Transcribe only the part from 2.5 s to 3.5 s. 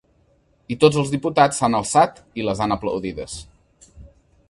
han aplaudides.